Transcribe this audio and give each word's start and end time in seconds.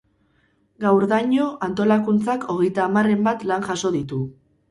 Gaurdaino 0.83 1.49
antolakuntzak 1.67 2.47
hogeita 2.53 2.85
hamarren 2.87 3.23
bat 3.29 3.47
lan 3.53 3.69
jaso 3.71 3.95
ditu. 3.99 4.19